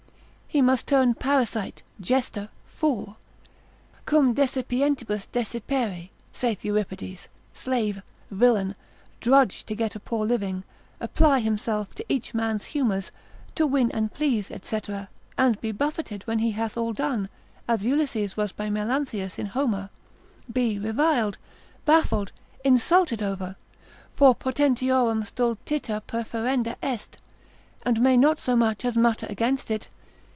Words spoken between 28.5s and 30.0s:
much as mutter against it.